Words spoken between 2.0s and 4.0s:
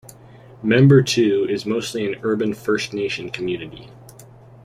an urban First Nation community.